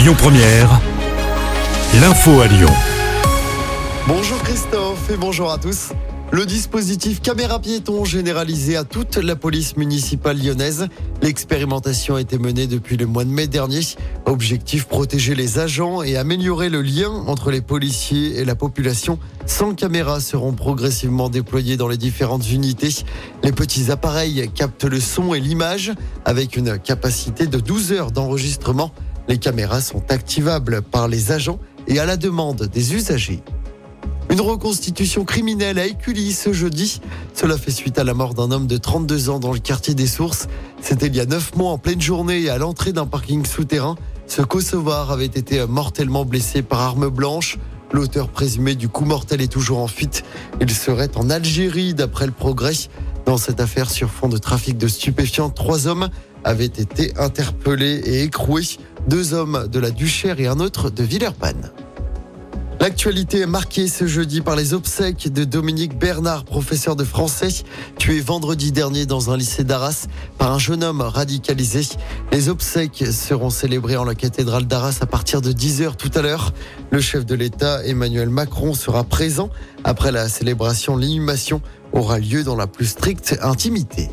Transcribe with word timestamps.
Lyon 0.00 0.14
Première, 0.16 0.80
l'info 2.00 2.40
à 2.40 2.46
Lyon. 2.46 2.70
Bonjour 4.08 4.38
Christophe 4.38 5.10
et 5.10 5.18
bonjour 5.18 5.52
à 5.52 5.58
tous. 5.58 5.90
Le 6.32 6.46
dispositif 6.46 7.20
caméra 7.20 7.58
piéton 7.58 8.06
généralisé 8.06 8.78
à 8.78 8.84
toute 8.84 9.16
la 9.16 9.36
police 9.36 9.76
municipale 9.76 10.38
lyonnaise. 10.38 10.86
L'expérimentation 11.20 12.14
a 12.14 12.20
été 12.22 12.38
menée 12.38 12.66
depuis 12.66 12.96
le 12.96 13.04
mois 13.04 13.24
de 13.24 13.28
mai 13.28 13.46
dernier. 13.46 13.80
Objectif 14.24 14.86
protéger 14.86 15.34
les 15.34 15.58
agents 15.58 16.02
et 16.02 16.16
améliorer 16.16 16.70
le 16.70 16.80
lien 16.80 17.10
entre 17.10 17.50
les 17.50 17.60
policiers 17.60 18.38
et 18.38 18.46
la 18.46 18.54
population. 18.54 19.18
100 19.44 19.74
caméras 19.74 20.20
seront 20.20 20.54
progressivement 20.54 21.28
déployées 21.28 21.76
dans 21.76 21.88
les 21.88 21.98
différentes 21.98 22.50
unités. 22.50 23.04
Les 23.42 23.52
petits 23.52 23.90
appareils 23.90 24.50
captent 24.54 24.84
le 24.84 24.98
son 24.98 25.34
et 25.34 25.40
l'image 25.40 25.92
avec 26.24 26.56
une 26.56 26.78
capacité 26.78 27.46
de 27.46 27.58
12 27.58 27.92
heures 27.92 28.12
d'enregistrement. 28.12 28.94
Les 29.30 29.38
caméras 29.38 29.80
sont 29.80 30.02
activables 30.10 30.82
par 30.82 31.06
les 31.06 31.30
agents 31.30 31.60
et 31.86 32.00
à 32.00 32.04
la 32.04 32.16
demande 32.16 32.66
des 32.66 32.94
usagers. 32.94 33.44
Une 34.28 34.40
reconstitution 34.40 35.24
criminelle 35.24 35.78
à 35.78 35.86
Écully 35.86 36.32
ce 36.32 36.52
jeudi. 36.52 37.00
Cela 37.32 37.56
fait 37.56 37.70
suite 37.70 37.96
à 38.00 38.02
la 38.02 38.12
mort 38.12 38.34
d'un 38.34 38.50
homme 38.50 38.66
de 38.66 38.76
32 38.76 39.30
ans 39.30 39.38
dans 39.38 39.52
le 39.52 39.60
quartier 39.60 39.94
des 39.94 40.08
Sources. 40.08 40.48
C'était 40.82 41.06
il 41.06 41.14
y 41.14 41.20
a 41.20 41.26
9 41.26 41.54
mois 41.54 41.70
en 41.70 41.78
pleine 41.78 42.00
journée 42.00 42.50
à 42.50 42.58
l'entrée 42.58 42.92
d'un 42.92 43.06
parking 43.06 43.46
souterrain. 43.46 43.94
Ce 44.26 44.42
Kosovar 44.42 45.12
avait 45.12 45.26
été 45.26 45.64
mortellement 45.64 46.24
blessé 46.24 46.62
par 46.62 46.80
arme 46.80 47.08
blanche. 47.08 47.56
L'auteur 47.92 48.30
présumé 48.30 48.74
du 48.74 48.88
coup 48.88 49.04
mortel 49.04 49.40
est 49.40 49.52
toujours 49.52 49.78
en 49.78 49.86
fuite. 49.86 50.24
Il 50.60 50.72
serait 50.72 51.16
en 51.16 51.30
Algérie 51.30 51.94
d'après 51.94 52.26
le 52.26 52.32
progrès. 52.32 52.74
Dans 53.26 53.36
cette 53.36 53.60
affaire 53.60 53.90
sur 53.90 54.10
fond 54.10 54.28
de 54.28 54.38
trafic 54.38 54.76
de 54.76 54.88
stupéfiants, 54.88 55.50
trois 55.50 55.86
hommes 55.86 56.08
avaient 56.44 56.64
été 56.64 57.12
interpellés 57.18 58.00
et 58.04 58.22
écroués. 58.22 58.78
Deux 59.10 59.34
hommes 59.34 59.66
de 59.66 59.80
la 59.80 59.90
Duchère 59.90 60.38
et 60.38 60.46
un 60.46 60.60
autre 60.60 60.88
de 60.88 61.02
Villeurbanne. 61.02 61.72
L'actualité 62.78 63.40
est 63.40 63.46
marquée 63.46 63.88
ce 63.88 64.06
jeudi 64.06 64.40
par 64.40 64.54
les 64.54 64.72
obsèques 64.72 65.32
de 65.32 65.42
Dominique 65.42 65.98
Bernard, 65.98 66.44
professeur 66.44 66.94
de 66.94 67.02
français, 67.02 67.48
tué 67.98 68.20
vendredi 68.20 68.70
dernier 68.70 69.06
dans 69.06 69.32
un 69.32 69.36
lycée 69.36 69.64
d'Arras 69.64 70.06
par 70.38 70.52
un 70.52 70.60
jeune 70.60 70.84
homme 70.84 71.00
radicalisé. 71.00 71.80
Les 72.30 72.48
obsèques 72.48 73.04
seront 73.10 73.50
célébrées 73.50 73.96
en 73.96 74.04
la 74.04 74.14
cathédrale 74.14 74.68
d'Arras 74.68 74.98
à 75.00 75.06
partir 75.06 75.40
de 75.40 75.50
10h 75.50 75.96
tout 75.96 76.12
à 76.14 76.22
l'heure. 76.22 76.52
Le 76.92 77.00
chef 77.00 77.26
de 77.26 77.34
l'État, 77.34 77.84
Emmanuel 77.84 78.28
Macron, 78.28 78.74
sera 78.74 79.02
présent. 79.02 79.50
Après 79.82 80.12
la 80.12 80.28
célébration, 80.28 80.96
l'inhumation 80.96 81.62
aura 81.92 82.20
lieu 82.20 82.44
dans 82.44 82.54
la 82.54 82.68
plus 82.68 82.86
stricte 82.86 83.36
intimité. 83.42 84.08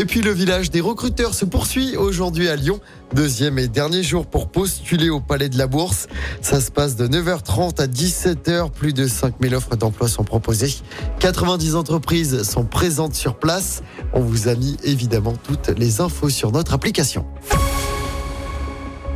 Et 0.00 0.04
puis 0.04 0.20
le 0.20 0.30
village 0.30 0.70
des 0.70 0.80
recruteurs 0.80 1.34
se 1.34 1.44
poursuit 1.44 1.96
aujourd'hui 1.96 2.48
à 2.48 2.54
Lyon. 2.54 2.78
Deuxième 3.14 3.58
et 3.58 3.66
dernier 3.66 4.04
jour 4.04 4.26
pour 4.26 4.48
postuler 4.48 5.10
au 5.10 5.18
Palais 5.18 5.48
de 5.48 5.58
la 5.58 5.66
Bourse. 5.66 6.06
Ça 6.40 6.60
se 6.60 6.70
passe 6.70 6.94
de 6.94 7.08
9h30 7.08 7.82
à 7.82 7.88
17h. 7.88 8.70
Plus 8.70 8.92
de 8.92 9.08
5000 9.08 9.56
offres 9.56 9.74
d'emploi 9.74 10.06
sont 10.06 10.22
proposées. 10.22 10.72
90 11.18 11.74
entreprises 11.74 12.44
sont 12.44 12.64
présentes 12.64 13.16
sur 13.16 13.40
place. 13.40 13.82
On 14.12 14.20
vous 14.20 14.46
a 14.46 14.54
mis 14.54 14.76
évidemment 14.84 15.34
toutes 15.42 15.76
les 15.76 16.00
infos 16.00 16.28
sur 16.28 16.52
notre 16.52 16.74
application. 16.74 17.26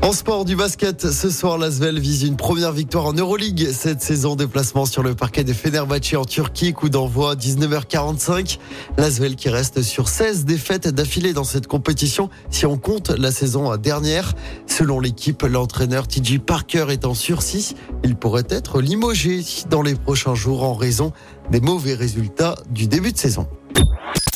En 0.02 0.10
sport 0.12 0.44
du 0.44 0.56
basket, 0.56 1.12
ce 1.12 1.30
soir, 1.30 1.58
l'Asvel 1.58 2.00
vise 2.00 2.24
une 2.24 2.36
première 2.36 2.72
victoire 2.72 3.06
en 3.06 3.12
Euroleague. 3.12 3.68
Cette 3.72 4.02
saison, 4.02 4.34
déplacement 4.34 4.84
sur 4.84 5.04
le 5.04 5.14
parquet 5.14 5.44
de 5.44 5.52
Fenerbahçe 5.52 6.14
en 6.16 6.24
Turquie, 6.24 6.72
coup 6.72 6.88
d'envoi 6.88 7.36
19h45. 7.36 8.58
L'Asvel 8.98 9.36
qui 9.36 9.48
reste 9.48 9.82
sur 9.82 10.08
16 10.08 10.44
défaites 10.44 10.88
d'affilée 10.88 11.32
dans 11.32 11.44
cette 11.44 11.68
compétition 11.68 12.30
si 12.50 12.66
on 12.66 12.78
compte 12.78 13.10
la 13.10 13.30
saison 13.30 13.76
dernière. 13.76 14.34
Selon 14.66 14.98
l'équipe, 14.98 15.44
l'entraîneur 15.44 16.08
TJ 16.08 16.40
Parker 16.40 16.86
est 16.88 17.06
en 17.06 17.14
sursis. 17.14 17.76
Il 18.02 18.16
pourrait 18.16 18.48
être 18.48 18.80
limogé 18.80 19.44
dans 19.70 19.82
les 19.82 19.94
prochains 19.94 20.34
jours 20.34 20.64
en 20.64 20.74
raison 20.74 21.12
des 21.52 21.60
mauvais 21.60 21.94
résultats 21.94 22.56
du 22.70 22.88
début 22.88 23.12
de 23.12 23.18
saison. 23.18 23.46